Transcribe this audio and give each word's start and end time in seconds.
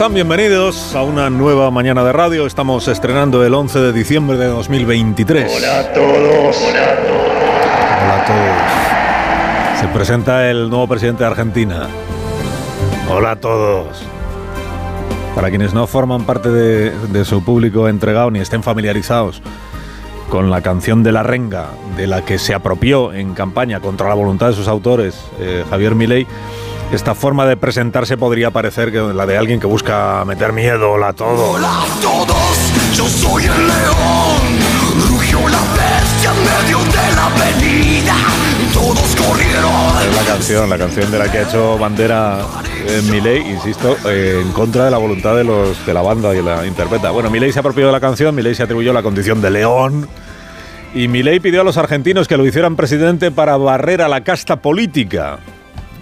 Están? 0.00 0.14
Bienvenidos 0.14 0.94
a 0.94 1.02
una 1.02 1.28
nueva 1.28 1.70
mañana 1.70 2.02
de 2.02 2.10
radio. 2.10 2.46
Estamos 2.46 2.88
estrenando 2.88 3.44
el 3.44 3.52
11 3.52 3.80
de 3.80 3.92
diciembre 3.92 4.38
de 4.38 4.46
2023. 4.46 5.52
Hola 5.54 5.80
a 5.80 5.92
todos. 5.92 6.56
Hola 6.56 8.16
a 8.16 8.24
todos. 8.24 9.78
Se 9.78 9.88
presenta 9.88 10.48
el 10.48 10.70
nuevo 10.70 10.88
presidente 10.88 11.22
de 11.22 11.28
Argentina. 11.28 11.86
Hola 13.10 13.32
a 13.32 13.36
todos. 13.36 14.02
Para 15.34 15.50
quienes 15.50 15.74
no 15.74 15.86
forman 15.86 16.24
parte 16.24 16.48
de, 16.48 16.92
de 17.08 17.24
su 17.26 17.44
público 17.44 17.86
entregado 17.86 18.30
ni 18.30 18.38
estén 18.38 18.62
familiarizados 18.62 19.42
con 20.30 20.48
la 20.48 20.62
canción 20.62 21.02
de 21.02 21.12
la 21.12 21.24
renga, 21.24 21.72
de 21.98 22.06
la 22.06 22.24
que 22.24 22.38
se 22.38 22.54
apropió 22.54 23.12
en 23.12 23.34
campaña 23.34 23.80
contra 23.80 24.08
la 24.08 24.14
voluntad 24.14 24.46
de 24.46 24.54
sus 24.54 24.66
autores, 24.66 25.20
eh, 25.40 25.62
Javier 25.68 25.94
Milei, 25.94 26.26
esta 26.92 27.14
forma 27.14 27.46
de 27.46 27.56
presentarse 27.56 28.16
podría 28.16 28.50
parecer 28.50 28.90
que 28.90 29.00
la 29.00 29.24
de 29.24 29.38
alguien 29.38 29.60
que 29.60 29.66
busca 29.66 30.24
meter 30.24 30.52
miedo. 30.52 30.92
Hola 30.92 31.08
a 31.08 31.12
todos. 31.12 31.56
Hola 31.56 31.82
a 31.82 32.00
todos. 32.00 32.72
Yo 32.94 33.06
soy 33.08 33.44
el 33.44 33.66
león. 33.68 35.08
Rugió 35.08 35.38
la 35.48 35.60
bestia 35.60 36.32
en 36.32 36.64
medio 36.64 36.78
de 36.78 37.14
la 37.14 37.26
avenida. 37.26 38.14
Todos 38.72 39.16
corrieron. 39.16 40.08
Es 40.08 40.16
la 40.16 40.32
canción, 40.32 40.70
la 40.70 40.78
canción 40.78 41.10
de 41.10 41.18
la 41.18 41.30
que 41.30 41.38
ha 41.38 41.42
hecho 41.42 41.78
bandera 41.78 42.40
eh, 42.86 43.02
Milei, 43.10 43.48
insisto, 43.48 43.96
eh, 44.08 44.42
en 44.44 44.52
contra 44.52 44.84
de 44.86 44.90
la 44.90 44.98
voluntad 44.98 45.36
de 45.36 45.44
los 45.44 45.86
de 45.86 45.94
la 45.94 46.02
banda 46.02 46.32
que 46.32 46.42
la 46.42 46.66
interpreta. 46.66 47.10
Bueno, 47.10 47.30
Milei 47.30 47.52
se 47.52 47.58
ha 47.58 47.60
apropiado 47.60 47.88
de 47.88 47.92
la 47.92 48.00
canción, 48.00 48.34
Milei 48.34 48.54
se 48.54 48.64
atribuyó 48.64 48.92
la 48.92 49.02
condición 49.02 49.40
de 49.40 49.50
león 49.50 50.08
y 50.92 51.06
Milei 51.06 51.38
pidió 51.38 51.60
a 51.60 51.64
los 51.64 51.76
argentinos 51.76 52.26
que 52.26 52.36
lo 52.36 52.44
hicieran 52.44 52.74
presidente 52.74 53.30
para 53.30 53.56
barrer 53.56 54.02
a 54.02 54.08
la 54.08 54.22
casta 54.22 54.56
política, 54.56 55.38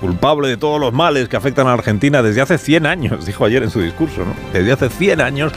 culpable 0.01 0.49
de 0.49 0.57
todos 0.57 0.81
los 0.81 0.93
males 0.93 1.29
que 1.29 1.37
afectan 1.37 1.67
a 1.67 1.73
Argentina 1.73 2.23
desde 2.23 2.41
hace 2.41 2.59
100 2.59 2.87
años, 2.87 3.27
dijo 3.27 3.45
ayer 3.45 3.63
en 3.63 3.71
su 3.71 3.81
discurso, 3.81 4.25
¿no? 4.25 4.35
Desde 4.53 4.73
hace 4.73 4.89
100 4.89 5.21
años, 5.21 5.53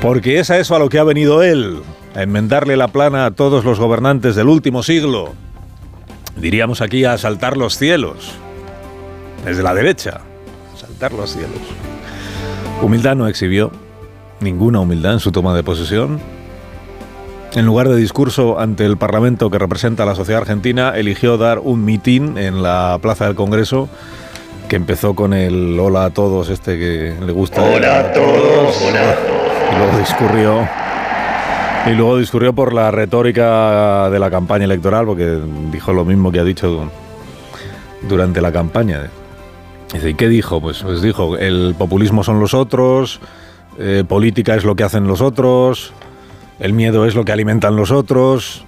porque 0.00 0.38
es 0.38 0.50
a 0.50 0.58
eso 0.58 0.74
a 0.76 0.78
lo 0.78 0.88
que 0.88 0.98
ha 0.98 1.04
venido 1.04 1.42
él, 1.42 1.82
a 2.14 2.22
enmendarle 2.22 2.76
la 2.76 2.88
plana 2.88 3.26
a 3.26 3.30
todos 3.30 3.64
los 3.64 3.78
gobernantes 3.78 4.34
del 4.36 4.48
último 4.48 4.82
siglo. 4.82 5.32
Diríamos 6.36 6.80
aquí 6.80 7.04
a 7.04 7.16
saltar 7.16 7.56
los 7.56 7.78
cielos, 7.78 8.32
desde 9.44 9.62
la 9.62 9.74
derecha, 9.74 10.20
saltar 10.76 11.12
los 11.12 11.30
cielos. 11.30 11.60
Humildad 12.82 13.14
no 13.14 13.28
exhibió, 13.28 13.70
ninguna 14.40 14.80
humildad 14.80 15.14
en 15.14 15.20
su 15.20 15.32
toma 15.32 15.54
de 15.54 15.62
posesión. 15.62 16.20
En 17.54 17.66
lugar 17.66 17.88
de 17.88 17.96
discurso 17.96 18.58
ante 18.58 18.84
el 18.84 18.96
Parlamento 18.96 19.48
que 19.48 19.58
representa 19.60 20.02
a 20.02 20.06
la 20.06 20.16
sociedad 20.16 20.42
argentina, 20.42 20.92
eligió 20.96 21.38
dar 21.38 21.60
un 21.60 21.84
mitin 21.84 22.36
en 22.36 22.64
la 22.64 22.98
Plaza 23.00 23.26
del 23.26 23.36
Congreso 23.36 23.88
que 24.68 24.74
empezó 24.74 25.14
con 25.14 25.32
el 25.32 25.78
hola 25.78 26.06
a 26.06 26.10
todos 26.10 26.48
este 26.48 26.76
que 26.76 27.14
le 27.24 27.32
gusta. 27.32 27.62
Hola 27.62 28.00
a 28.00 28.12
todos. 28.12 28.82
Hola. 28.82 29.14
Y 29.72 29.78
luego 29.78 29.98
discurrió 29.98 30.68
y 31.86 31.90
luego 31.90 32.18
discurrió 32.18 32.52
por 32.52 32.72
la 32.72 32.90
retórica 32.90 34.10
de 34.10 34.18
la 34.18 34.30
campaña 34.30 34.64
electoral 34.64 35.06
porque 35.06 35.38
dijo 35.70 35.92
lo 35.92 36.04
mismo 36.04 36.32
que 36.32 36.40
ha 36.40 36.44
dicho 36.44 36.90
durante 38.08 38.40
la 38.40 38.50
campaña. 38.50 39.10
Dice, 39.92 40.10
¿y 40.10 40.14
qué 40.14 40.28
dijo? 40.28 40.60
Pues, 40.60 40.82
pues 40.82 41.02
dijo, 41.02 41.36
el 41.36 41.76
populismo 41.78 42.24
son 42.24 42.40
los 42.40 42.52
otros, 42.52 43.20
eh, 43.78 44.02
política 44.08 44.56
es 44.56 44.64
lo 44.64 44.74
que 44.74 44.82
hacen 44.82 45.06
los 45.06 45.20
otros, 45.20 45.92
el 46.58 46.72
miedo 46.72 47.06
es 47.06 47.14
lo 47.14 47.24
que 47.24 47.32
alimentan 47.32 47.76
los 47.76 47.90
otros. 47.90 48.64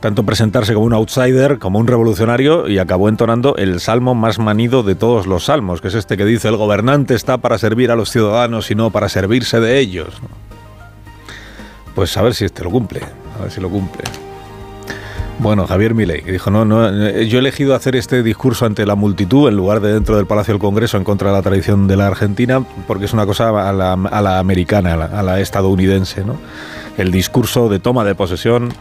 Tanto 0.00 0.24
presentarse 0.24 0.74
como 0.74 0.86
un 0.86 0.92
outsider, 0.92 1.58
como 1.58 1.78
un 1.78 1.86
revolucionario, 1.86 2.68
y 2.68 2.78
acabó 2.78 3.08
entonando 3.08 3.56
el 3.56 3.80
salmo 3.80 4.14
más 4.14 4.38
manido 4.38 4.82
de 4.82 4.94
todos 4.94 5.26
los 5.26 5.46
salmos, 5.46 5.80
que 5.80 5.88
es 5.88 5.94
este 5.94 6.18
que 6.18 6.26
dice, 6.26 6.48
el 6.48 6.56
gobernante 6.56 7.14
está 7.14 7.38
para 7.38 7.56
servir 7.56 7.90
a 7.90 7.96
los 7.96 8.10
ciudadanos 8.10 8.70
y 8.70 8.74
no 8.74 8.90
para 8.90 9.08
servirse 9.08 9.60
de 9.60 9.78
ellos. 9.78 10.20
Pues 11.94 12.16
a 12.16 12.22
ver 12.22 12.34
si 12.34 12.44
este 12.44 12.64
lo 12.64 12.70
cumple, 12.70 13.00
a 13.38 13.42
ver 13.42 13.50
si 13.50 13.60
lo 13.60 13.70
cumple. 13.70 14.04
Bueno, 15.40 15.66
Javier 15.66 15.94
Milei, 15.94 16.22
dijo, 16.22 16.50
no, 16.50 16.64
no, 16.64 16.90
yo 16.90 17.38
he 17.38 17.40
elegido 17.40 17.74
hacer 17.74 17.96
este 17.96 18.22
discurso 18.22 18.66
ante 18.66 18.86
la 18.86 18.94
multitud 18.94 19.48
en 19.48 19.56
lugar 19.56 19.80
de 19.80 19.92
dentro 19.92 20.16
del 20.16 20.26
Palacio 20.26 20.54
del 20.54 20.60
Congreso 20.60 20.96
en 20.96 21.04
contra 21.04 21.30
de 21.30 21.34
la 21.34 21.42
tradición 21.42 21.86
de 21.86 21.96
la 21.96 22.06
Argentina, 22.06 22.64
porque 22.86 23.06
es 23.06 23.12
una 23.12 23.26
cosa 23.26 23.68
a 23.68 23.72
la, 23.72 23.92
a 23.92 24.22
la 24.22 24.38
americana, 24.38 24.94
a 24.94 24.96
la, 24.96 25.04
a 25.06 25.22
la, 25.22 25.40
estadounidense, 25.40 26.24
¿no? 26.24 26.38
El 26.96 27.10
discurso 27.10 27.68
de 27.68 27.80
toma 27.80 28.04
de 28.04 28.14
posesión 28.14 28.72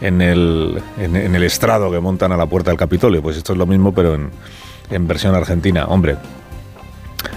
en 0.00 0.22
el, 0.22 0.80
en, 0.98 1.16
en, 1.16 1.34
el 1.34 1.42
estrado 1.42 1.90
que 1.90 1.98
montan 1.98 2.30
a 2.32 2.36
la 2.36 2.46
puerta 2.46 2.70
del 2.70 2.78
Capitolio. 2.78 3.20
Pues 3.20 3.36
esto 3.36 3.52
es 3.52 3.58
lo 3.58 3.66
mismo, 3.66 3.92
pero 3.92 4.14
en, 4.14 4.30
en 4.90 5.06
versión 5.08 5.34
argentina. 5.34 5.86
Hombre, 5.86 6.16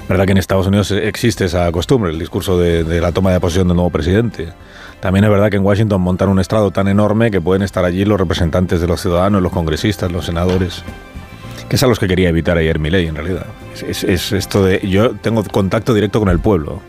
verdad 0.07 0.25
que 0.25 0.31
en 0.31 0.37
Estados 0.37 0.67
Unidos 0.67 0.91
existe 0.91 1.45
esa 1.45 1.71
costumbre, 1.71 2.11
el 2.11 2.19
discurso 2.19 2.59
de, 2.59 2.83
de 2.83 3.01
la 3.01 3.11
toma 3.11 3.31
de 3.31 3.39
posesión 3.39 3.67
del 3.67 3.75
nuevo 3.75 3.89
presidente. 3.89 4.49
También 5.01 5.25
es 5.25 5.31
verdad 5.31 5.49
que 5.49 5.57
en 5.57 5.65
Washington 5.65 5.99
montan 5.99 6.29
un 6.29 6.39
estrado 6.39 6.69
tan 6.69 6.87
enorme 6.87 7.31
que 7.31 7.41
pueden 7.41 7.63
estar 7.63 7.83
allí 7.83 8.05
los 8.05 8.19
representantes 8.19 8.79
de 8.79 8.87
los 8.87 9.01
ciudadanos, 9.01 9.41
los 9.41 9.51
congresistas, 9.51 10.11
los 10.11 10.27
senadores, 10.27 10.83
que 11.67 11.75
es 11.75 11.83
a 11.83 11.87
los 11.87 11.97
que 11.97 12.07
quería 12.07 12.29
evitar 12.29 12.55
ayer 12.57 12.77
mi 12.77 12.91
ley 12.91 13.07
en 13.07 13.15
realidad. 13.15 13.47
Es, 13.75 14.03
es, 14.03 14.31
esto 14.31 14.63
de 14.63 14.87
yo 14.87 15.15
tengo 15.15 15.43
contacto 15.43 15.95
directo 15.95 16.19
con 16.19 16.29
el 16.29 16.37
pueblo, 16.37 16.81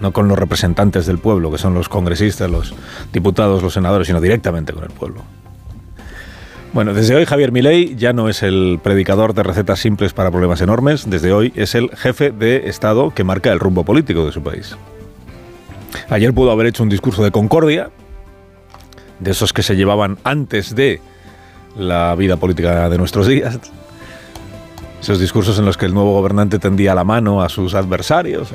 no 0.00 0.12
con 0.12 0.28
los 0.28 0.38
representantes 0.38 1.04
del 1.04 1.18
pueblo, 1.18 1.50
que 1.50 1.58
son 1.58 1.74
los 1.74 1.90
congresistas, 1.90 2.50
los 2.50 2.74
diputados, 3.12 3.62
los 3.62 3.74
senadores, 3.74 4.06
sino 4.06 4.22
directamente 4.22 4.72
con 4.72 4.84
el 4.84 4.90
pueblo. 4.90 5.20
Bueno, 6.72 6.94
desde 6.94 7.14
hoy 7.14 7.26
Javier 7.26 7.52
Milei 7.52 7.96
ya 7.96 8.14
no 8.14 8.30
es 8.30 8.42
el 8.42 8.80
predicador 8.82 9.34
de 9.34 9.42
recetas 9.42 9.78
simples 9.78 10.14
para 10.14 10.30
problemas 10.30 10.62
enormes, 10.62 11.08
desde 11.08 11.34
hoy 11.34 11.52
es 11.54 11.74
el 11.74 11.90
jefe 11.90 12.30
de 12.30 12.68
Estado 12.68 13.12
que 13.14 13.24
marca 13.24 13.52
el 13.52 13.60
rumbo 13.60 13.84
político 13.84 14.24
de 14.24 14.32
su 14.32 14.42
país. 14.42 14.74
Ayer 16.08 16.32
pudo 16.32 16.50
haber 16.50 16.66
hecho 16.66 16.82
un 16.82 16.88
discurso 16.88 17.22
de 17.22 17.30
concordia, 17.30 17.90
de 19.20 19.30
esos 19.30 19.52
que 19.52 19.62
se 19.62 19.76
llevaban 19.76 20.18
antes 20.24 20.74
de 20.74 21.00
la 21.76 22.14
vida 22.14 22.36
política 22.36 22.88
de 22.88 22.98
nuestros 22.98 23.26
días. 23.26 23.58
Esos 25.00 25.20
discursos 25.20 25.58
en 25.58 25.64
los 25.64 25.76
que 25.76 25.86
el 25.86 25.94
nuevo 25.94 26.12
gobernante 26.12 26.58
tendía 26.58 26.94
la 26.94 27.04
mano 27.04 27.42
a 27.42 27.48
sus 27.48 27.74
adversarios. 27.74 28.48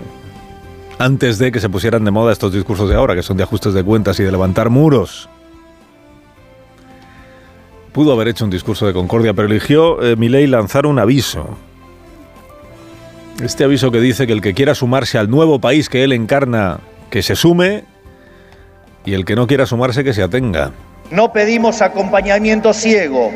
Antes 0.98 1.38
de 1.38 1.52
que 1.52 1.60
se 1.60 1.70
pusieran 1.70 2.04
de 2.04 2.12
moda 2.12 2.32
estos 2.32 2.54
discursos 2.54 2.90
de 2.90 2.96
ahora, 2.96 3.16
que 3.16 3.24
son 3.24 3.38
de 3.38 3.44
ajustes 3.44 3.74
de 3.74 3.84
cuentas 3.84 4.20
y 4.20 4.24
de 4.24 4.32
levantar 4.32 4.70
muros. 4.70 5.30
Pudo 7.94 8.14
haber 8.14 8.30
hecho 8.30 8.46
un 8.46 8.52
discurso 8.52 8.86
de 8.86 8.94
concordia, 8.94 9.34
pero 9.34 9.48
eligió 9.48 10.02
eh, 10.02 10.16
Milei 10.16 10.48
lanzar 10.48 10.86
un 10.86 11.00
aviso. 11.00 11.58
Este 13.42 13.64
aviso 13.64 13.92
que 13.92 14.02
dice 14.02 14.28
que 14.28 14.34
el 14.34 14.42
que 14.42 14.54
quiera 14.54 14.76
sumarse 14.76 15.18
al 15.18 15.30
nuevo 15.30 15.60
país 15.60 15.88
que 15.88 16.04
él 16.04 16.12
encarna 16.12 16.80
que 17.10 17.22
se 17.22 17.36
sume 17.36 17.84
y 19.06 19.14
el 19.14 19.26
que 19.26 19.36
no 19.36 19.48
quiera 19.48 19.66
sumarse 19.66 20.04
que 20.04 20.14
se 20.14 20.24
atenga. 20.24 20.72
No 21.12 21.34
pedimos 21.34 21.82
acompañamiento 21.82 22.74
ciego, 22.74 23.32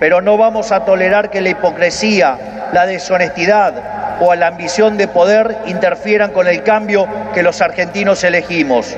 pero 0.00 0.20
no 0.20 0.38
vamos 0.38 0.72
a 0.72 0.84
tolerar 0.84 1.30
que 1.30 1.40
la 1.40 1.50
hipocresía, 1.50 2.70
la 2.72 2.86
deshonestidad 2.86 4.20
o 4.20 4.34
la 4.34 4.48
ambición 4.48 4.96
de 4.96 5.08
poder 5.08 5.58
interfieran 5.66 6.30
con 6.30 6.46
el 6.46 6.62
cambio 6.62 7.06
que 7.34 7.42
los 7.42 7.60
argentinos 7.60 8.24
elegimos. 8.24 8.96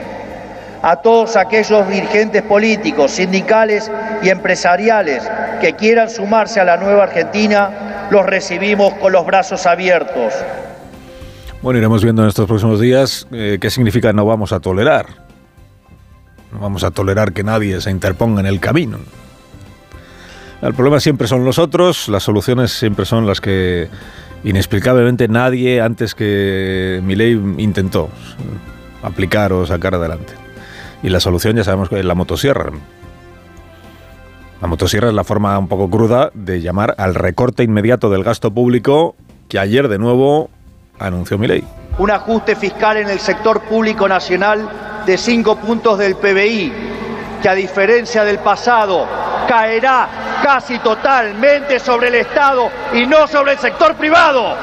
A 0.82 0.97
todos 0.97 1.37
aquellos 1.37 1.88
dirigentes 1.88 2.43
políticos, 2.43 3.12
sindicales 3.12 3.91
y 4.23 4.29
empresariales 4.29 5.29
que 5.61 5.73
quieran 5.73 6.11
sumarse 6.11 6.61
a 6.61 6.64
la 6.64 6.76
nueva 6.76 7.05
Argentina, 7.05 8.06
los 8.11 8.25
recibimos 8.25 8.94
con 8.94 9.12
los 9.12 9.26
brazos 9.26 9.67
abiertos. 9.67 10.35
Bueno, 11.67 11.79
iremos 11.79 12.05
viendo 12.05 12.23
en 12.23 12.29
estos 12.29 12.47
próximos 12.47 12.79
días 12.79 13.27
eh, 13.33 13.59
qué 13.61 13.71
significa 13.71 14.13
no 14.13 14.25
vamos 14.25 14.53
a 14.53 14.61
tolerar. 14.61 15.07
No 16.53 16.61
vamos 16.61 16.85
a 16.85 16.93
tolerar 16.93 17.33
que 17.33 17.43
nadie 17.43 17.81
se 17.81 17.91
interponga 17.91 18.39
en 18.39 18.47
el 18.47 18.61
camino. 18.61 18.99
El 20.63 20.75
problema 20.75 21.01
siempre 21.01 21.27
son 21.27 21.45
los 21.45 21.59
otros, 21.59 22.09
las 22.09 22.23
soluciones 22.23 22.71
siempre 22.71 23.05
son 23.05 23.27
las 23.27 23.41
que 23.41 23.89
inexplicablemente 24.45 25.27
nadie 25.27 25.81
antes 25.81 26.15
que 26.15 27.01
Milei 27.03 27.33
intentó 27.59 28.11
aplicar 29.03 29.53
o 29.53 29.67
sacar 29.67 29.97
adelante. 29.97 30.35
Y 31.03 31.09
la 31.09 31.19
solución 31.19 31.57
ya 31.57 31.65
sabemos 31.65 31.89
que 31.89 31.99
es 31.99 32.05
la 32.05 32.15
motosierra. 32.15 32.71
La 34.62 34.69
motosierra 34.69 35.09
es 35.09 35.15
la 35.15 35.25
forma 35.25 35.59
un 35.59 35.67
poco 35.67 35.91
cruda 35.91 36.31
de 36.33 36.61
llamar 36.61 36.95
al 36.97 37.17
recorte 37.17 37.65
inmediato 37.65 38.09
del 38.09 38.23
gasto 38.23 38.53
público 38.55 39.17
que 39.49 39.59
ayer 39.59 39.89
de 39.89 39.99
nuevo 39.99 40.51
anunció 40.99 41.39
Milei. 41.39 41.65
un 41.99 42.11
ajuste 42.11 42.57
fiscal 42.57 42.99
en 42.99 43.09
el 43.09 43.19
sector 43.19 43.63
público 43.63 44.07
nacional 44.09 44.69
de 45.07 45.17
5 45.17 45.57
puntos 45.57 45.99
del 45.99 46.17
PBI, 46.17 46.73
que 47.43 47.49
a 47.49 47.55
diferencia 47.55 48.25
del 48.25 48.39
pasado 48.39 49.07
caerá 49.49 50.09
casi 50.43 50.79
totalmente 50.81 51.79
sobre 51.79 52.09
el 52.09 52.17
Estado 52.17 52.69
y 52.93 53.07
no 53.07 53.27
sobre 53.27 53.53
el 53.53 53.59
sector 53.59 53.95
privado. 53.95 54.57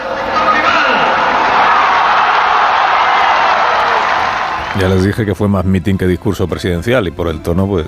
Ya 4.79 4.87
les 4.89 5.03
dije 5.03 5.25
que 5.25 5.35
fue 5.35 5.47
más 5.47 5.65
meeting 5.65 5.97
que 5.97 6.07
discurso 6.07 6.47
presidencial 6.47 7.07
y 7.07 7.11
por 7.11 7.27
el 7.27 7.41
tono, 7.41 7.67
pues. 7.67 7.87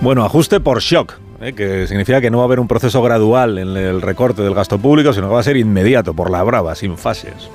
Bueno, 0.00 0.24
ajuste 0.24 0.60
por 0.60 0.80
shock, 0.80 1.14
¿eh? 1.40 1.52
que 1.52 1.86
significa 1.86 2.20
que 2.20 2.30
no 2.30 2.38
va 2.38 2.44
a 2.44 2.46
haber 2.46 2.60
un 2.60 2.68
proceso 2.68 3.02
gradual 3.02 3.58
en 3.58 3.76
el 3.76 4.02
recorte 4.02 4.42
del 4.42 4.54
gasto 4.54 4.78
público, 4.78 5.12
sino 5.12 5.28
que 5.28 5.34
va 5.34 5.40
a 5.40 5.44
ser 5.44 5.56
inmediato, 5.56 6.14
por 6.14 6.30
la 6.30 6.42
brava, 6.42 6.74
sin 6.74 6.96
fases. 6.96 7.50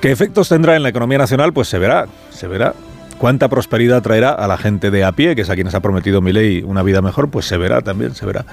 ¿Qué 0.00 0.12
efectos 0.12 0.48
tendrá 0.48 0.76
en 0.76 0.82
la 0.82 0.90
economía 0.90 1.18
nacional? 1.18 1.52
Pues 1.52 1.68
se 1.68 1.78
verá, 1.78 2.06
se 2.30 2.46
verá. 2.46 2.74
¿Cuánta 3.18 3.48
prosperidad 3.48 4.00
traerá 4.02 4.30
a 4.30 4.46
la 4.46 4.56
gente 4.56 4.92
de 4.92 5.04
a 5.04 5.10
pie, 5.10 5.34
que 5.34 5.42
es 5.42 5.50
a 5.50 5.56
quienes 5.56 5.74
ha 5.74 5.80
prometido 5.80 6.20
mi 6.20 6.32
ley 6.32 6.62
una 6.64 6.84
vida 6.84 7.02
mejor? 7.02 7.30
Pues 7.30 7.46
se 7.46 7.56
verá 7.56 7.80
también, 7.82 8.14
se 8.14 8.24
verá. 8.24 8.44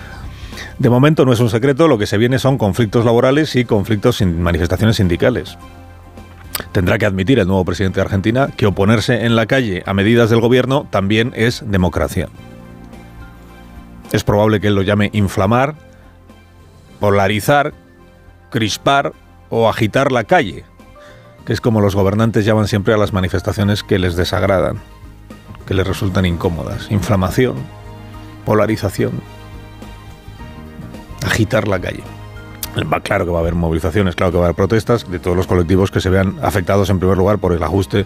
De 0.79 0.89
momento 0.89 1.23
no 1.23 1.33
es 1.33 1.39
un 1.39 1.50
secreto, 1.50 1.88
lo 1.88 2.00
que 2.00 2.07
se 2.07 2.17
viene 2.17 2.39
son 2.39 2.57
conflictos 2.57 3.06
laborales 3.06 3.56
y 3.56 3.65
conflictos 3.65 4.17
sin 4.17 4.41
manifestaciones 4.41 4.95
sindicales. 4.95 5.57
Tendrá 6.71 6.97
que 6.97 7.06
admitir 7.06 7.38
el 7.38 7.47
nuevo 7.47 7.63
presidente 7.63 8.00
de 8.00 8.06
Argentina 8.06 8.50
que 8.56 8.65
oponerse 8.65 9.25
en 9.25 9.35
la 9.35 9.45
calle 9.45 9.83
a 9.85 9.94
medidas 9.94 10.29
del 10.29 10.41
gobierno 10.41 10.88
también 10.89 11.31
es 11.35 11.63
democracia. 11.67 12.27
Es 14.15 14.23
probable 14.23 14.62
que 14.62 14.67
él 14.67 14.75
lo 14.75 14.81
llame 14.81 15.09
inflamar, 15.12 15.75
polarizar, 17.01 17.73
crispar 18.50 19.12
o 19.50 19.67
agitar 19.67 20.13
la 20.13 20.23
calle, 20.23 20.63
que 21.45 21.51
es 21.51 21.59
como 21.59 21.81
los 21.81 21.97
gobernantes 21.97 22.45
llaman 22.45 22.69
siempre 22.69 22.94
a 22.94 22.97
las 22.97 23.12
manifestaciones 23.12 23.83
que 23.83 24.00
les 24.00 24.15
desagradan, 24.15 24.79
que 25.67 25.73
les 25.73 25.85
resultan 25.85 26.25
incómodas. 26.25 26.89
Inflamación, 26.91 27.56
polarización, 28.45 29.19
agitar 31.25 31.67
la 31.67 31.81
calle. 31.81 32.03
Va, 32.89 33.01
claro 33.01 33.25
que 33.25 33.31
va 33.31 33.39
a 33.39 33.41
haber 33.41 33.56
movilizaciones, 33.56 34.15
claro 34.15 34.31
que 34.31 34.38
va 34.38 34.45
a 34.45 34.47
haber 34.47 34.56
protestas 34.56 35.12
de 35.12 35.19
todos 35.19 35.35
los 35.35 35.45
colectivos 35.45 35.91
que 35.91 36.00
se 36.00 36.09
vean 36.09 36.38
afectados 36.41 36.89
en 36.89 37.00
primer 37.00 37.17
lugar 37.17 37.39
por 37.39 37.51
el 37.51 37.62
ajuste 37.62 38.06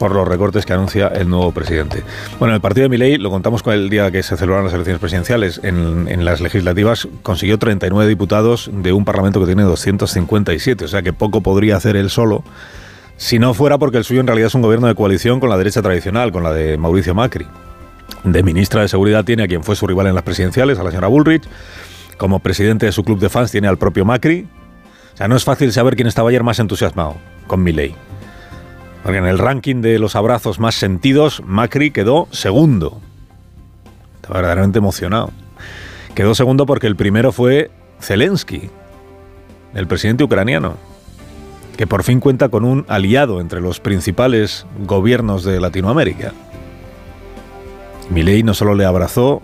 por 0.00 0.12
los 0.14 0.26
recortes 0.26 0.64
que 0.64 0.72
anuncia 0.72 1.08
el 1.08 1.28
nuevo 1.28 1.52
presidente. 1.52 2.02
Bueno, 2.38 2.54
el 2.54 2.62
partido 2.62 2.84
de 2.84 2.88
Milei, 2.88 3.18
lo 3.18 3.28
contamos 3.28 3.62
con 3.62 3.74
el 3.74 3.90
día 3.90 4.10
que 4.10 4.22
se 4.22 4.34
celebraron 4.38 4.64
las 4.64 4.72
elecciones 4.72 4.98
presidenciales, 4.98 5.60
en, 5.62 6.08
en, 6.08 6.24
las 6.24 6.40
legislativas 6.40 7.06
consiguió 7.22 7.58
39 7.58 8.08
diputados 8.08 8.70
de 8.72 8.94
un 8.94 9.04
parlamento 9.04 9.40
que 9.40 9.46
tiene 9.46 9.62
257, 9.64 10.86
o 10.86 10.88
sea 10.88 11.02
que 11.02 11.12
poco 11.12 11.42
podría 11.42 11.76
hacer 11.76 11.96
él 11.96 12.08
solo, 12.08 12.42
si 13.18 13.38
no 13.38 13.52
fuera 13.52 13.76
porque 13.76 13.98
el 13.98 14.04
suyo 14.04 14.20
en 14.20 14.26
realidad 14.26 14.46
es 14.46 14.54
un 14.54 14.62
gobierno 14.62 14.86
de 14.86 14.94
coalición 14.94 15.38
con 15.38 15.50
la 15.50 15.58
derecha 15.58 15.82
tradicional, 15.82 16.32
con 16.32 16.42
la 16.42 16.54
de 16.54 16.78
Mauricio 16.78 17.14
Macri. 17.14 17.46
De 18.24 18.42
ministra 18.42 18.80
de 18.80 18.88
Seguridad 18.88 19.26
tiene 19.26 19.42
a 19.42 19.48
quien 19.48 19.62
fue 19.62 19.76
su 19.76 19.86
rival 19.86 20.06
en 20.06 20.14
las 20.14 20.24
presidenciales, 20.24 20.78
a 20.78 20.82
la 20.82 20.90
señora 20.90 21.08
Bullrich. 21.08 21.42
Como 22.16 22.38
presidente 22.38 22.86
de 22.86 22.92
su 22.92 23.04
club 23.04 23.18
de 23.18 23.28
fans 23.28 23.50
tiene 23.50 23.68
al 23.68 23.76
propio 23.76 24.06
Macri. 24.06 24.48
O 25.12 25.16
sea, 25.18 25.28
no 25.28 25.36
es 25.36 25.44
fácil 25.44 25.70
saber 25.72 25.96
quién 25.96 26.08
estaba 26.08 26.30
ayer 26.30 26.42
más 26.42 26.58
entusiasmado 26.58 27.16
con 27.46 27.62
Milei. 27.62 27.94
En 29.04 29.26
el 29.26 29.38
ranking 29.38 29.80
de 29.80 29.98
los 29.98 30.14
abrazos 30.14 30.60
más 30.60 30.74
sentidos, 30.74 31.42
Macri 31.44 31.90
quedó 31.90 32.28
segundo. 32.30 33.00
Estaba 34.16 34.36
verdaderamente 34.36 34.78
emocionado. 34.78 35.30
Quedó 36.14 36.34
segundo 36.34 36.66
porque 36.66 36.86
el 36.86 36.96
primero 36.96 37.32
fue 37.32 37.70
Zelensky, 38.00 38.70
el 39.74 39.86
presidente 39.86 40.24
ucraniano, 40.24 40.76
que 41.76 41.86
por 41.86 42.02
fin 42.02 42.20
cuenta 42.20 42.48
con 42.48 42.64
un 42.64 42.84
aliado 42.88 43.40
entre 43.40 43.60
los 43.60 43.80
principales 43.80 44.66
gobiernos 44.86 45.44
de 45.44 45.60
Latinoamérica. 45.60 46.32
Milei 48.10 48.42
no 48.42 48.54
solo 48.54 48.74
le 48.74 48.84
abrazó, 48.84 49.40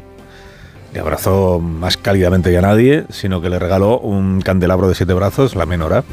le 0.93 1.01
abrazó 1.01 1.61
más 1.61 1.97
cálidamente 1.97 2.51
que 2.51 2.59
a 2.59 2.63
nadie, 2.63 3.05
sino 3.11 3.41
que 3.41 3.49
le 3.49 3.59
regaló 3.59 3.99
un 4.01 4.41
candelabro 4.41 4.89
de 4.89 4.95
siete 4.95 5.15
brazos, 5.15 5.55
la 5.55 5.67
menorá. 5.67 6.05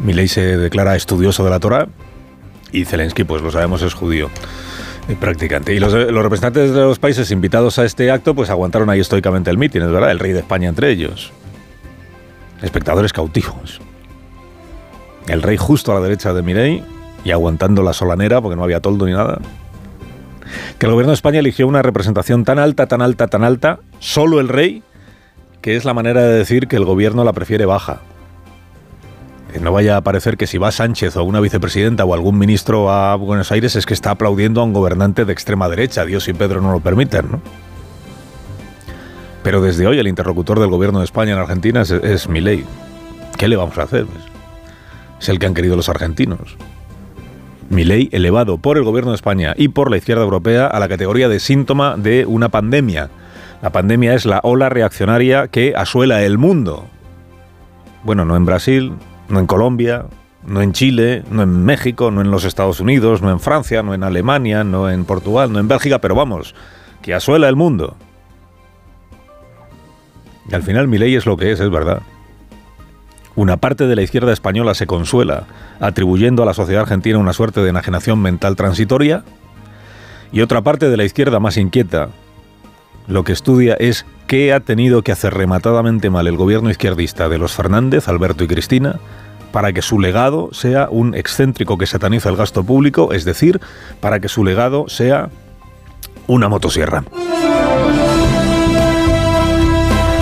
Milei 0.00 0.28
se 0.28 0.56
declara 0.56 0.96
estudioso 0.96 1.44
de 1.44 1.50
la 1.50 1.60
Torah 1.60 1.88
y 2.72 2.84
Zelensky, 2.84 3.24
pues 3.24 3.42
lo 3.42 3.50
sabemos, 3.50 3.82
es 3.82 3.94
judío 3.94 4.30
eh, 5.08 5.16
practicante. 5.18 5.74
Y 5.74 5.78
los, 5.78 5.92
los, 5.92 6.22
representantes 6.22 6.72
de 6.72 6.80
los 6.80 6.98
países 6.98 7.30
invitados 7.30 7.78
a 7.78 7.84
este 7.84 8.10
acto, 8.10 8.34
pues 8.34 8.50
aguantaron 8.50 8.88
ahí 8.90 9.00
estoicamente 9.00 9.50
el 9.50 9.58
mitin, 9.58 9.82
es 9.82 9.90
verdad, 9.90 10.10
el 10.10 10.18
rey 10.18 10.32
de 10.32 10.40
España 10.40 10.68
entre 10.68 10.90
ellos. 10.90 11.32
Espectadores 12.62 13.12
cautivos. 13.12 13.80
El 15.26 15.42
rey 15.42 15.56
justo 15.56 15.92
a 15.92 15.96
la 15.96 16.00
derecha 16.00 16.32
de 16.32 16.42
Milei 16.42 16.82
y 17.24 17.30
aguantando 17.30 17.82
la 17.82 17.92
solanera 17.92 18.40
porque 18.40 18.56
no 18.56 18.64
había 18.64 18.80
toldo 18.80 19.06
ni 19.06 19.12
nada. 19.12 19.38
Que 20.78 20.86
el 20.86 20.92
gobierno 20.92 21.10
de 21.10 21.14
España 21.14 21.38
eligió 21.38 21.66
una 21.66 21.82
representación 21.82 22.44
tan 22.44 22.58
alta, 22.58 22.86
tan 22.86 23.02
alta, 23.02 23.28
tan 23.28 23.44
alta, 23.44 23.80
solo 23.98 24.40
el 24.40 24.48
rey, 24.48 24.82
que 25.60 25.76
es 25.76 25.84
la 25.84 25.94
manera 25.94 26.22
de 26.22 26.34
decir 26.34 26.68
que 26.68 26.76
el 26.76 26.84
gobierno 26.84 27.22
la 27.22 27.32
prefiere 27.32 27.66
baja. 27.66 28.00
Que 29.52 29.58
no 29.58 29.72
vaya 29.72 29.96
a 29.96 30.00
parecer 30.02 30.36
que 30.36 30.46
si 30.46 30.58
va 30.58 30.70
Sánchez 30.70 31.16
o 31.16 31.24
una 31.24 31.40
vicepresidenta 31.40 32.04
o 32.04 32.14
algún 32.14 32.38
ministro 32.38 32.90
a 32.90 33.16
Buenos 33.16 33.50
Aires 33.50 33.74
es 33.74 33.84
que 33.84 33.94
está 33.94 34.12
aplaudiendo 34.12 34.60
a 34.60 34.64
un 34.64 34.72
gobernante 34.72 35.24
de 35.24 35.32
extrema 35.32 35.68
derecha, 35.68 36.04
Dios 36.04 36.28
y 36.28 36.32
Pedro 36.34 36.60
no 36.60 36.70
lo 36.70 36.80
permiten, 36.80 37.32
¿no? 37.32 37.40
Pero 39.42 39.60
desde 39.60 39.86
hoy 39.86 39.98
el 39.98 40.06
interlocutor 40.06 40.60
del 40.60 40.70
gobierno 40.70 41.00
de 41.00 41.04
España 41.04 41.32
en 41.32 41.38
Argentina 41.38 41.80
es, 41.80 41.90
es 41.90 42.28
Milei. 42.28 42.64
¿Qué 43.38 43.48
le 43.48 43.56
vamos 43.56 43.76
a 43.78 43.82
hacer? 43.82 44.06
Es 45.20 45.28
el 45.28 45.38
que 45.38 45.46
han 45.46 45.54
querido 45.54 45.76
los 45.76 45.88
argentinos. 45.88 46.56
Milei 47.70 48.08
elevado 48.12 48.58
por 48.58 48.76
el 48.76 48.84
gobierno 48.84 49.12
de 49.12 49.16
España 49.16 49.54
y 49.56 49.68
por 49.68 49.90
la 49.90 49.96
izquierda 49.96 50.22
europea 50.22 50.66
a 50.66 50.78
la 50.78 50.88
categoría 50.88 51.28
de 51.28 51.40
síntoma 51.40 51.96
de 51.96 52.26
una 52.26 52.50
pandemia. 52.50 53.10
La 53.62 53.70
pandemia 53.70 54.14
es 54.14 54.26
la 54.26 54.40
ola 54.42 54.68
reaccionaria 54.68 55.48
que 55.48 55.74
asuela 55.76 56.22
el 56.22 56.38
mundo. 56.38 56.86
Bueno, 58.04 58.24
no 58.24 58.36
en 58.36 58.44
Brasil, 58.44 58.92
no 59.30 59.38
en 59.40 59.46
Colombia, 59.46 60.06
no 60.44 60.60
en 60.62 60.72
Chile, 60.72 61.22
no 61.30 61.42
en 61.42 61.64
México, 61.64 62.10
no 62.10 62.20
en 62.20 62.30
los 62.30 62.44
Estados 62.44 62.80
Unidos, 62.80 63.22
no 63.22 63.30
en 63.30 63.40
Francia, 63.40 63.82
no 63.82 63.94
en 63.94 64.02
Alemania, 64.02 64.64
no 64.64 64.90
en 64.90 65.04
Portugal, 65.04 65.52
no 65.52 65.58
en 65.58 65.68
Bélgica, 65.68 66.00
pero 66.00 66.14
vamos, 66.14 66.54
que 67.02 67.14
asuela 67.14 67.48
el 67.48 67.56
mundo. 67.56 67.96
Y 70.50 70.54
al 70.54 70.62
final 70.62 70.88
mi 70.88 70.98
ley 70.98 71.14
es 71.14 71.26
lo 71.26 71.36
que 71.36 71.52
es, 71.52 71.60
es 71.60 71.70
verdad. 71.70 72.02
Una 73.36 73.58
parte 73.58 73.86
de 73.86 73.96
la 73.96 74.02
izquierda 74.02 74.32
española 74.32 74.74
se 74.74 74.86
consuela 74.86 75.44
atribuyendo 75.78 76.42
a 76.42 76.46
la 76.46 76.54
sociedad 76.54 76.82
argentina 76.82 77.18
una 77.18 77.32
suerte 77.32 77.60
de 77.60 77.70
enajenación 77.70 78.20
mental 78.20 78.56
transitoria 78.56 79.24
y 80.32 80.40
otra 80.40 80.62
parte 80.62 80.90
de 80.90 80.96
la 80.96 81.04
izquierda 81.04 81.38
más 81.38 81.56
inquieta 81.56 82.08
lo 83.06 83.24
que 83.24 83.32
estudia 83.32 83.74
es 83.74 84.04
qué 84.30 84.52
ha 84.52 84.60
tenido 84.60 85.02
que 85.02 85.10
hacer 85.10 85.34
rematadamente 85.34 86.08
mal 86.08 86.28
el 86.28 86.36
gobierno 86.36 86.70
izquierdista 86.70 87.28
de 87.28 87.36
los 87.36 87.52
Fernández, 87.52 88.06
Alberto 88.06 88.44
y 88.44 88.46
Cristina 88.46 89.00
para 89.50 89.72
que 89.72 89.82
su 89.82 89.98
legado 89.98 90.50
sea 90.52 90.86
un 90.88 91.16
excéntrico 91.16 91.76
que 91.76 91.88
sataniza 91.88 92.28
el 92.28 92.36
gasto 92.36 92.62
público, 92.62 93.12
es 93.12 93.24
decir, 93.24 93.60
para 93.98 94.20
que 94.20 94.28
su 94.28 94.44
legado 94.44 94.88
sea 94.88 95.30
una 96.28 96.48
motosierra. 96.48 97.02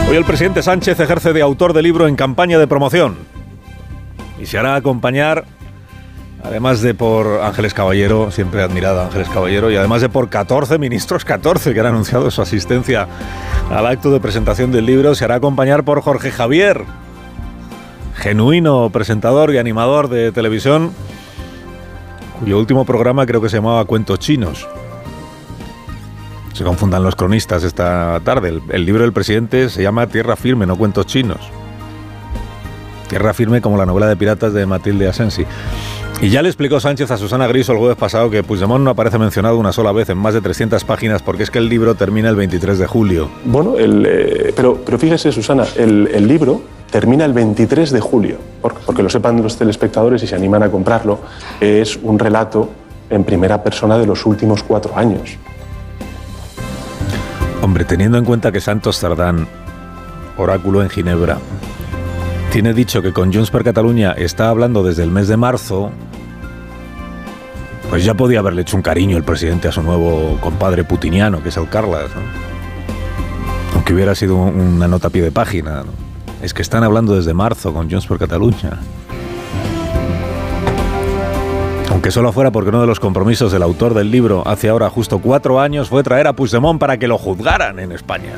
Hoy 0.09 0.17
el 0.17 0.25
presidente 0.25 0.63
Sánchez 0.63 0.99
ejerce 1.01 1.35
de 1.35 1.43
autor 1.43 1.75
de 1.75 1.83
libro 1.83 2.09
en 2.09 2.17
campaña 2.17 2.59
de 2.59 2.67
promoción 2.67 3.19
y 4.41 4.47
se 4.47 4.57
hará 4.57 4.75
acompañar, 4.75 5.45
además 6.43 6.81
de 6.83 6.95
por 6.95 7.43
Ángeles 7.43 7.75
Caballero, 7.75 8.31
siempre 8.31 8.63
admirado 8.63 9.03
Ángeles 9.03 9.29
Caballero, 9.29 9.71
y 9.71 9.77
además 9.77 10.03
de 10.03 10.09
por 10.09 10.29
14 10.29 10.79
ministros, 10.79 11.25
14 11.25 11.75
que 11.75 11.81
han 11.81 11.87
anunciado 11.87 12.31
su 12.31 12.43
asistencia 12.43 13.07
al 13.71 13.87
acto 13.87 14.11
de 14.11 14.21
presentación 14.21 14.73
del 14.73 14.87
libro, 14.87 15.15
se 15.15 15.25
hará 15.25 15.37
acompañar 15.37 15.85
por 15.85 16.01
Jorge 16.01 16.31
Javier, 16.31 16.85
genuino 18.17 18.91
presentador 18.91 19.53
y 19.53 19.59
animador 19.59 20.09
de 20.09 20.33
televisión, 20.33 20.93
cuyo 22.41 22.59
último 22.59 22.85
programa 22.85 23.27
creo 23.27 23.41
que 23.41 23.49
se 23.49 23.57
llamaba 23.57 23.85
Cuentos 23.85 24.19
Chinos 24.19 24.69
se 26.59 26.65
confundan 26.65 27.05
los 27.05 27.15
cronistas 27.15 27.63
esta 27.63 28.21
tarde. 28.25 28.61
El, 28.71 28.85
libro 28.85 29.03
del 29.03 29.13
presidente 29.13 29.69
se 29.69 29.81
llama 29.81 30.09
Tierra 30.09 30.35
Firme, 30.35 30.67
no 30.67 30.77
cuentos 30.77 31.07
chinos. 31.07 31.39
Tierra 33.09 33.33
Firme 33.33 33.61
como 33.61 33.77
la 33.77 33.87
novela 33.87 34.09
de 34.09 34.17
piratas 34.17 34.53
de 34.53 34.67
Matilde 34.67 35.07
Asensi. 35.07 35.47
Y 36.21 36.31
ya 36.31 36.43
le 36.43 36.49
explicó 36.49 36.81
Sánchez 36.81 37.13
a 37.13 37.17
Susana 37.17 37.47
Griso 37.47 37.71
el 37.73 37.79
jueves 37.79 37.97
pasado 37.97 38.29
que 38.29 38.43
Puigdemont 38.43 38.83
no 38.83 38.91
aparece 38.91 39.19
mencionado 39.19 39.57
una 39.57 39.71
sola 39.71 39.93
vez 39.93 40.09
en 40.11 40.19
más 40.19 40.35
de 40.35 40.41
300 40.41 40.83
páginas 40.83 41.23
porque 41.23 41.45
es 41.45 41.51
que 41.51 41.59
el 41.59 41.69
libro 41.69 41.95
termina 41.95 42.29
el 42.29 42.35
23 42.35 42.77
de 42.77 42.87
julio. 42.89 43.29
Bueno, 43.45 43.79
el, 43.79 44.05
eh, 44.05 44.53
pero, 44.57 44.81
pero 44.85 44.99
fíjese 44.99 45.31
Susana, 45.31 45.65
el, 45.77 46.09
el, 46.13 46.27
libro 46.27 46.61
termina 46.91 47.25
el 47.25 47.33
23 47.33 47.93
de 47.93 48.01
julio, 48.01 48.39
porque, 48.61 48.81
porque 48.85 49.05
lo 49.05 49.09
sepan 49.09 49.41
los 49.41 49.57
telespectadores 49.57 50.21
y 50.25 50.27
se 50.27 50.35
animan 50.35 50.65
a 50.65 50.71
comprarlo, 50.73 51.21
es 51.61 51.97
un 52.03 52.19
relato 52.19 52.69
en 53.11 53.23
primera 53.23 53.63
persona 53.63 53.97
de 53.97 54.07
los 54.07 54.27
últimos 54.27 54.65
cuatro 54.65 54.99
años. 54.99 55.37
Hombre, 57.63 57.85
teniendo 57.85 58.19
en 58.19 58.25
cuenta 58.25 58.51
que 58.51 58.61
Santos 58.61 58.99
Cerdán, 58.99 59.47
oráculo 60.37 60.83
en 60.83 60.91
Ginebra, 60.91 61.39
tiene 62.51 62.75
dicho 62.75 63.03
que 63.03 63.13
con 63.13 63.33
Junts 63.33 63.51
per 63.51 63.63
Catalunya 63.63 64.13
está 64.13 64.49
hablando 64.49 64.83
desde 64.83 65.05
el 65.05 65.11
mes 65.11 65.29
de 65.29 65.37
marzo, 65.37 65.93
pues 67.91 68.05
ya 68.05 68.15
podía 68.15 68.41
haberle 68.41 68.63
hecho 68.63 68.77
un 68.77 68.83
cariño 68.83 69.17
el 69.17 69.25
presidente 69.25 69.69
a 69.69 69.73
su 69.73 69.83
nuevo 69.83 70.39
compadre 70.41 70.85
putiniano, 70.85 71.43
que 71.43 71.49
es 71.49 71.57
el 71.57 71.69
Carlas, 71.69 72.11
aunque 73.75 73.95
hubiera 73.95 74.15
sido 74.15 74.37
una 74.37 74.89
nota 74.89 75.09
a 75.09 75.11
pie 75.11 75.23
de 75.23 75.33
página. 75.33 75.85
Es 76.43 76.55
que 76.55 76.63
están 76.63 76.85
hablando 76.85 77.17
desde 77.17 77.35
marzo 77.35 77.73
con 77.73 77.91
Junts 77.91 78.07
per 78.07 78.19
Catalunya. 78.19 78.79
Aunque 81.91 82.11
solo 82.11 82.33
fuera 82.33 82.53
porque 82.53 82.69
uno 82.69 82.81
de 82.81 82.87
los 82.87 83.01
compromisos 83.01 83.51
del 83.51 83.63
autor 83.63 83.95
del 83.95 84.11
libro 84.11 84.47
hace 84.47 84.69
ahora 84.69 84.89
justo 84.89 85.19
cuatro 85.19 85.59
años 85.59 85.89
fue 85.89 86.05
traer 86.05 86.29
a 86.29 86.33
Puigdemont 86.35 86.79
para 86.79 86.99
que 86.99 87.09
lo 87.09 87.19
juzgaran 87.19 87.81
en 87.81 87.91
España. 87.91 88.35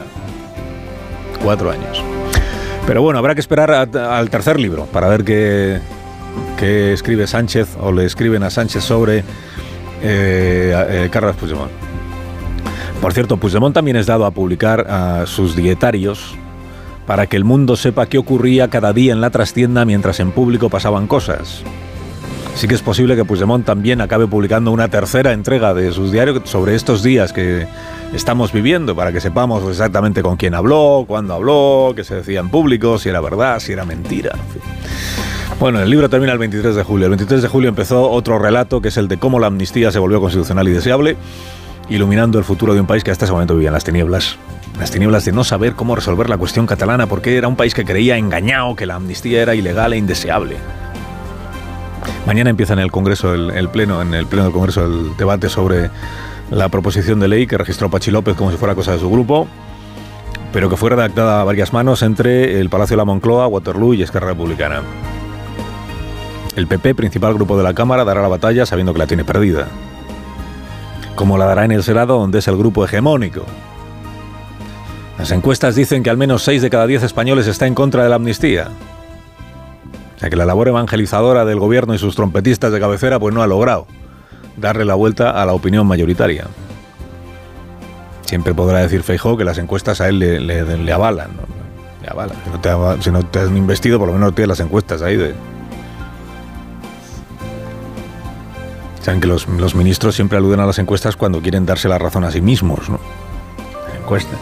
Cuatro 1.43 1.71
años. 1.71 2.03
Pero 2.87 3.03
bueno, 3.03 3.19
habrá 3.19 3.35
que 3.35 3.41
esperar 3.41 3.71
al 3.71 4.31
tercer 4.31 4.59
libro 4.59 4.87
para 4.87 5.09
ver 5.09 5.25
qué, 5.25 5.81
qué, 6.59 6.93
escribe 6.93 7.27
Sánchez 7.27 7.77
o 7.81 7.93
le 7.93 8.05
escriben 8.05 8.43
a 8.43 8.51
Sánchez 8.51 8.85
sobre 8.85 9.19
eh, 9.19 9.25
eh, 10.03 11.09
Carlos 11.11 11.37
Puigdemont. 11.37 11.71
Por 13.01 13.13
cierto, 13.13 13.39
Puigdemont 13.39 13.75
también 13.75 13.97
es 13.97 14.07
dado 14.07 14.27
a 14.27 14.31
publicar 14.31 14.87
a 14.89 15.27
sus 15.27 15.57
dietarios 15.57 16.37
para 17.07 17.27
que 17.27 17.37
el 17.37 17.45
mundo 17.45 17.77
sepa 17.77 18.07
qué 18.07 18.19
ocurría 18.19 18.69
cada 18.69 18.93
día 18.93 19.13
en 19.13 19.21
la 19.21 19.31
trastienda 19.31 19.85
mientras 19.85 20.21
en 20.21 20.33
público 20.33 20.69
pasaban 20.69 21.07
cosas. 21.07 21.63
Sí 22.55 22.69
que 22.69 22.75
es 22.75 22.83
posible 22.83 23.17
que 23.17 23.25
Puigdemont 23.25 23.65
también 23.65 24.01
acabe 24.01 24.27
publicando 24.27 24.71
una 24.71 24.89
tercera 24.89 25.33
entrega 25.33 25.73
de 25.73 25.93
sus 25.93 26.13
diarios 26.13 26.43
sobre 26.45 26.75
estos 26.75 27.03
días 27.03 27.33
que 27.33 27.67
estamos 28.13 28.53
viviendo, 28.53 28.95
para 28.95 29.13
que 29.13 29.21
sepamos 29.21 29.67
exactamente 29.69 30.23
con 30.23 30.37
quién 30.37 30.55
habló, 30.55 31.05
cuándo 31.07 31.35
habló, 31.35 31.95
qué 31.97 32.05
se 32.05 32.17
decía 32.17 32.41
en 32.41 32.51
público, 32.51 32.99
si 32.99 33.09
era 33.09 33.21
verdad, 33.21 33.61
si 33.61 33.73
era 33.73 33.85
mentira. 33.85 34.33
Bueno, 35.59 35.81
el 35.81 35.91
libro 35.91 36.09
termina 36.09 36.33
el 36.33 36.39
23 36.39 36.75
de 36.75 36.83
julio. 36.83 37.07
El 37.07 37.11
23 37.11 37.43
de 37.43 37.49
julio 37.49 37.69
empezó 37.69 38.11
otro 38.11 38.39
relato, 38.39 38.81
que 38.81 38.89
es 38.89 38.97
el 38.97 39.09
de 39.09 39.19
cómo 39.19 39.39
la 39.39 39.49
amnistía 39.49 39.93
se 39.93 39.99
volvió 39.99 40.21
constitucional 40.21 40.67
y 40.69 40.73
deseable, 40.73 41.17
iluminando 41.91 42.39
el 42.39 42.45
futuro 42.45 42.73
de 42.75 42.81
un 42.81 42.87
país 42.87 43.05
que 43.05 43.11
hasta 43.11 43.27
ese 43.27 43.33
momento 43.33 43.55
vivía 43.55 43.69
en 43.69 43.75
las 43.75 43.85
tinieblas. 43.85 44.37
Las 44.79 44.91
tinieblas 44.91 45.25
de 45.27 45.33
no 45.33 45.45
saber 45.45 45.75
cómo 45.75 45.95
resolver 45.95 46.31
la 46.31 46.39
cuestión 46.39 46.67
catalana, 46.67 47.07
porque 47.07 47.37
era 47.37 47.49
un 47.49 47.57
país 47.57 47.75
que 47.75 47.85
creía 47.85 48.17
engañado 48.17 48.75
que 48.75 48.87
la 48.87 48.95
amnistía 48.95 49.43
era 49.43 49.55
ilegal 49.55 49.93
e 49.93 49.99
indeseable. 49.99 50.57
Mañana 52.27 52.51
empieza 52.51 52.73
en 52.73 52.79
el 52.79 52.91
Congreso, 52.91 53.35
el, 53.35 53.69
pleno, 53.69 54.01
en 54.01 54.15
el 54.15 54.27
pleno 54.27 54.45
del 54.45 54.53
Congreso, 54.53 54.85
el 54.85 55.17
debate 55.17 55.49
sobre 55.49 55.91
la 56.51 56.69
proposición 56.69 57.21
de 57.21 57.29
ley 57.29 57.47
que 57.47 57.59
registró 57.59 57.91
Pachi 57.91 58.11
López 58.11 58.37
como 58.37 58.51
si 58.51 58.57
fuera 58.57 58.75
cosa 58.75 58.93
de 58.93 58.99
su 58.99 59.11
grupo, 59.11 59.47
pero 60.53 60.71
que 60.71 60.77
fue 60.77 60.91
redactada 60.91 61.41
a 61.41 61.45
varias 61.45 61.73
manos 61.73 62.03
entre 62.03 62.61
el 62.61 62.71
Palacio 62.71 62.95
de 62.95 62.99
la 62.99 63.05
Moncloa, 63.05 63.47
Waterloo 63.47 63.95
y 63.95 64.03
Esquerra 64.03 64.29
Republicana. 64.29 64.83
El 66.61 66.67
PP, 66.67 66.95
principal 66.95 67.33
grupo 67.33 67.57
de 67.57 67.63
la 67.65 67.73
Cámara, 67.73 68.05
dará 68.05 68.21
la 68.21 68.29
batalla 68.29 68.67
sabiendo 68.67 68.93
que 68.93 68.99
la 68.99 69.07
tiene 69.07 69.25
perdida. 69.25 69.69
Como 71.15 71.39
la 71.39 71.47
dará 71.47 71.65
en 71.65 71.73
el 71.73 71.83
Senado, 71.83 72.19
donde 72.19 72.41
es 72.41 72.49
el 72.49 72.59
grupo 72.59 72.85
hegemónico. 72.85 73.47
Las 75.17 75.31
encuestas 75.31 75.75
dicen 75.75 76.03
que 76.03 76.11
al 76.11 76.19
menos 76.19 76.43
6 76.43 76.61
de 76.61 76.69
cada 76.69 76.87
10 76.87 77.05
españoles 77.05 77.47
está 77.47 77.67
en 77.67 77.75
contra 77.75 78.03
de 78.03 78.11
la 78.11 78.17
amnistía. 78.17 78.69
O 80.17 80.21
sea 80.21 80.29
que 80.29 80.37
la 80.37 80.45
labor 80.45 80.69
evangelizadora 80.69 81.47
del 81.47 81.59
gobierno 81.59 81.95
y 81.95 81.99
sus 81.99 82.15
trompetistas 82.15 82.71
de 82.73 82.79
cabecera 82.79 83.19
pues 83.19 83.35
no 83.35 83.41
ha 83.43 83.47
logrado 83.47 83.87
darle 84.59 84.85
la 84.85 84.97
vuelta 84.97 85.31
a 85.31 85.47
la 85.47 85.55
opinión 85.55 85.87
mayoritaria. 85.87 86.45
Siempre 88.27 88.53
podrá 88.53 88.81
decir 88.81 89.03
Feijó 89.03 89.39
que 89.39 89.45
las 89.45 89.57
encuestas 89.57 90.03
a 90.03 90.11
él 90.11 90.19
le, 90.19 90.93
avalan. 90.93 91.31
Le 92.03 92.09
avalan. 92.11 92.37
Si, 93.01 93.11
no 93.11 93.25
te, 93.25 93.39
han 93.39 93.57
investido, 93.57 93.99
por 93.99 94.09
lo 94.09 94.13
menos 94.13 94.35
tienes 94.35 94.49
las 94.49 94.61
encuestas 94.61 95.01
ahí 95.01 95.17
de... 95.17 95.35
Saben 99.01 99.21
que 99.21 99.27
los, 99.27 99.47
ministros 99.75 100.15
siempre 100.15 100.39
aluden 100.39 100.61
a 100.61 100.67
las 100.67 100.79
encuestas 100.79 101.17
cuando 101.17 101.41
quieren 101.41 101.65
darse 101.65 101.89
la 101.89 101.99
razón 101.99 102.25
a 102.25 102.31
sí 102.31 102.41
mismos, 102.41 102.89
¿no? 102.89 103.01
Encuesta. 103.99 104.37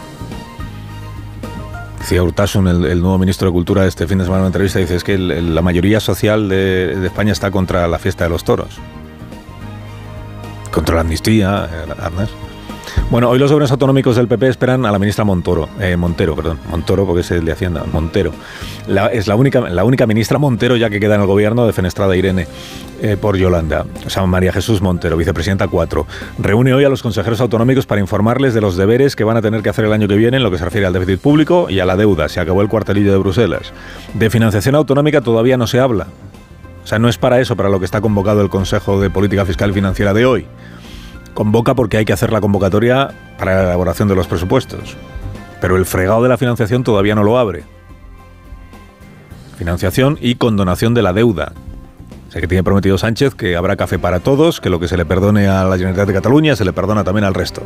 Decía 1.99 2.23
Urtasun, 2.23 2.67
el, 2.67 3.01
nuevo 3.01 3.17
ministro 3.17 3.47
de 3.47 3.53
Cultura, 3.53 3.85
este 3.85 4.07
fin 4.07 4.17
de 4.17 4.23
semana 4.25 4.39
en 4.39 4.43
una 4.43 4.47
entrevista, 4.47 4.79
dice 4.79 4.95
es 4.95 5.03
que 5.03 5.17
la 5.17 5.61
mayoría 5.61 5.99
social 5.99 6.49
de 6.49 7.05
España 7.05 7.31
está 7.31 7.51
contra 7.51 7.87
la 7.87 7.99
fiesta 7.99 8.23
de 8.23 8.31
los 8.31 8.43
toros 8.43 8.79
contra 10.71 10.95
la 10.95 11.01
amnistía, 11.01 11.69
eh, 11.71 12.27
Bueno, 13.09 13.29
hoy 13.29 13.39
los 13.39 13.51
gobiernos 13.51 13.71
autonómicos 13.71 14.15
del 14.15 14.27
PP 14.27 14.47
esperan 14.47 14.85
a 14.85 14.91
la 14.91 14.99
ministra 14.99 15.23
Montoro, 15.23 15.69
eh, 15.79 15.95
Montero, 15.95 16.35
perdón, 16.35 16.59
Montoro 16.69 17.05
porque 17.05 17.21
es 17.21 17.31
el 17.31 17.45
de 17.45 17.51
Hacienda, 17.51 17.83
Montero. 17.91 18.31
es 19.11 19.27
la 19.27 19.35
única, 19.35 19.61
la 19.61 19.83
única 19.83 20.05
ministra 20.07 20.37
Montero 20.37 20.75
ya 20.75 20.89
que 20.89 20.99
queda 20.99 21.15
en 21.15 21.21
el 21.21 21.27
gobierno 21.27 21.65
de 21.65 21.73
Fenestrada 21.73 22.15
Irene 22.15 22.47
eh, 23.01 23.15
por 23.19 23.37
Yolanda. 23.37 23.85
O 24.05 24.09
sea, 24.09 24.25
María 24.25 24.51
Jesús 24.51 24.81
Montero, 24.81 25.15
vicepresidenta 25.15 25.67
4. 25.67 26.05
Reúne 26.39 26.73
hoy 26.73 26.83
a 26.83 26.89
los 26.89 27.01
consejeros 27.01 27.39
autonómicos 27.39 27.85
para 27.85 28.01
informarles 28.01 28.53
de 28.53 28.61
los 28.61 28.75
deberes 28.75 29.15
que 29.15 29.23
van 29.23 29.37
a 29.37 29.41
tener 29.41 29.61
que 29.61 29.69
hacer 29.69 29.85
el 29.85 29.93
año 29.93 30.07
que 30.07 30.15
viene 30.15 30.37
en 30.37 30.43
lo 30.43 30.51
que 30.51 30.57
se 30.57 30.65
refiere 30.65 30.85
al 30.85 30.93
déficit 30.93 31.21
público 31.21 31.67
y 31.69 31.79
a 31.79 31.85
la 31.85 31.95
deuda. 31.95 32.27
Se 32.27 32.41
acabó 32.41 32.61
el 32.61 32.67
cuartelillo 32.67 33.11
de 33.11 33.17
Bruselas. 33.17 33.71
De 34.13 34.29
financiación 34.29 34.75
autonómica 34.75 35.21
todavía 35.21 35.55
no 35.55 35.67
se 35.67 35.79
habla. 35.79 36.07
Sea, 36.89 36.97
no 36.97 37.07
es 37.07 37.19
para 37.19 37.39
eso, 37.39 37.55
para 37.55 37.69
lo 37.69 37.77
que 37.77 37.85
está 37.85 38.01
convocado 38.01 38.41
el 38.41 38.49
Consejo 38.49 38.99
de 38.99 39.11
Política 39.11 39.45
Fiscal 39.45 39.69
y 39.69 39.73
Financiera 39.73 40.11
de 40.11 40.25
hoy. 40.25 40.47
Convoca 41.35 41.75
porque 41.75 41.97
hay 41.97 42.05
que 42.05 42.13
hacer 42.13 42.31
la 42.31 42.41
convocatoria 42.41 43.09
para 43.37 43.57
la 43.57 43.63
elaboración 43.65 44.07
de 44.07 44.15
los 44.15 44.25
presupuestos. 44.25 44.97
Pero 45.61 45.75
el 45.77 45.85
fregado 45.85 46.23
de 46.23 46.29
la 46.29 46.37
financiación 46.39 46.83
todavía 46.83 47.13
no 47.13 47.21
lo 47.21 47.37
abre. 47.37 47.63
Financiación 49.59 50.17
y 50.19 50.33
condonación 50.33 50.95
de 50.95 51.03
la 51.03 51.13
deuda. 51.13 51.53
O 52.27 52.31
sea 52.31 52.41
que 52.41 52.47
tiene 52.47 52.63
prometido 52.63 52.97
Sánchez 52.97 53.35
que 53.35 53.55
habrá 53.55 53.75
café 53.75 53.99
para 53.99 54.19
todos, 54.21 54.59
que 54.59 54.71
lo 54.71 54.79
que 54.79 54.87
se 54.87 54.97
le 54.97 55.05
perdone 55.05 55.47
a 55.47 55.65
la 55.65 55.77
Generalitat 55.77 56.07
de 56.07 56.13
Cataluña 56.13 56.55
se 56.55 56.65
le 56.65 56.73
perdona 56.73 57.03
también 57.03 57.23
al 57.23 57.35
resto. 57.35 57.61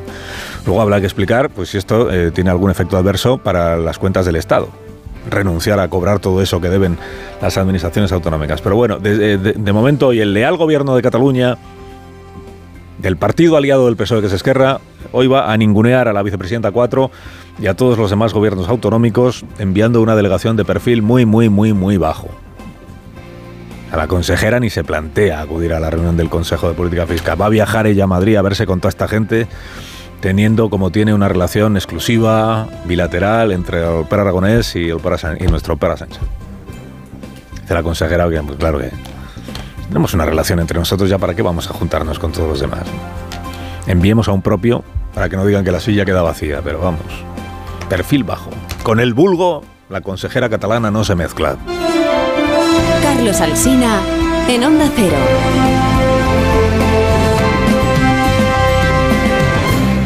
Luego 0.65 0.82
habrá 0.82 1.00
que 1.00 1.06
explicar 1.06 1.50
pues, 1.50 1.70
si 1.70 1.77
esto 1.77 2.12
eh, 2.12 2.32
tiene 2.32 2.50
algún 2.50 2.72
efecto 2.72 2.98
adverso 2.98 3.38
para 3.38 3.77
las 3.77 3.98
cuentas 4.00 4.25
del 4.25 4.36
Estado 4.36 4.82
renunciar 5.30 5.80
a 5.80 5.88
cobrar 5.89 6.20
todo 6.20 6.42
eso 6.42 6.62
que 6.62 6.70
deben 6.70 6.98
las 7.42 7.58
administraciones 7.58 8.12
autonómicas. 8.12 8.62
Pero 8.62 8.75
bueno, 8.75 9.00
de, 9.00 9.74
momento 9.74 10.13
y 10.13 10.20
el 10.20 10.34
leal 10.34 10.58
gobierno 10.58 10.96
de 10.96 11.01
Cataluña, 11.01 11.58
del 13.00 13.18
partido 13.18 13.58
aliado 13.58 13.86
del 13.86 13.96
PSOE 13.96 14.22
que 14.22 14.27
es 14.27 14.34
Esquerra, 14.34 14.80
hoy 15.12 15.27
va 15.27 15.51
a 15.51 15.58
ningunear 15.58 16.08
a 16.08 16.13
la 16.13 16.24
vicepresidenta 16.24 16.72
4 16.72 17.12
y 17.60 17.68
a 17.68 17.75
todos 17.75 17.98
los 17.98 18.10
demás 18.10 18.34
gobiernos 18.34 18.70
autonómicos 18.70 19.46
enviando 19.60 20.01
una 20.01 20.15
delegación 20.15 20.56
de 20.56 20.65
perfil 20.65 21.01
muy, 21.01 21.25
muy, 21.25 21.50
muy, 21.50 21.74
muy 21.74 21.98
bajo. 21.98 22.30
A 23.92 23.98
la 23.98 24.08
consejera 24.08 24.60
ni 24.60 24.72
se 24.72 24.84
plantea 24.84 25.42
acudir 25.42 25.72
a 25.74 25.80
la 25.80 25.92
reunión 25.92 26.18
del 26.18 26.30
Consejo 26.30 26.68
de 26.68 26.74
Política 26.74 27.06
Fiscal. 27.06 27.39
Va 27.39 27.46
a 27.46 27.50
viajar 27.50 27.86
ella 27.86 28.06
a 28.06 28.08
Madrid 28.08 28.38
a 28.38 28.42
verse 28.42 28.65
con 28.65 28.80
toda 28.80 28.89
esta 28.89 29.08
gente 29.08 29.48
teniendo 30.24 30.70
como 30.70 30.89
tiene 30.89 31.13
una 31.13 31.27
relación 31.27 31.75
exclusiva, 31.75 32.65
bilateral, 32.86 33.51
entre 33.51 33.80
el 33.80 33.88
Opera 33.88 34.22
Aragonés 34.22 34.74
y, 34.77 34.88
el 34.88 34.98
y 35.42 35.48
nuestro 35.48 35.74
Opera 35.74 35.98
Sánchez. 35.98 36.22
Dice 37.60 37.74
la 37.74 37.84
consejera 37.84 38.30
que, 38.30 38.42
pues 38.42 38.58
claro 38.58 38.80
que 38.80 38.89
tenemos 39.89 40.13
una 40.13 40.24
relación 40.24 40.62
entre 40.62 40.80
nosotros, 40.80 41.10
ya 41.10 41.18
para 41.18 41.36
qué 41.36 41.42
vamos 41.42 41.70
a 41.70 41.74
juntarnos 41.74 42.20
con 42.20 42.32
todos 42.32 42.48
los 42.48 42.62
demás. 42.62 42.84
Enviemos 43.86 44.30
a 44.30 44.32
un 44.32 44.42
propio 44.42 44.86
para 45.13 45.27
que 45.27 45.36
no 45.36 45.46
digan 45.46 45.65
que 45.65 45.72
la 45.72 45.82
silla 45.82 46.06
queda 46.06 46.22
vacía, 46.22 46.62
pero 46.63 46.80
vamos, 46.80 47.01
perfil 47.89 48.24
bajo. 48.24 48.50
Con 48.82 49.01
el 49.01 49.13
vulgo, 49.13 49.65
la 49.89 50.00
consejera 50.00 50.48
catalana 50.50 50.89
no 50.89 51.03
se 51.03 51.15
mezcla. 51.15 51.58
Carlos 53.03 53.42
Alsina, 53.42 54.00
en 54.48 54.63
Onda 54.63 54.89
Cero. 54.96 55.18